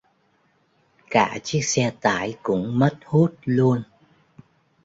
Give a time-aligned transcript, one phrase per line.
[1.09, 3.83] Cả chiếc xe tải cũng mất hút luôn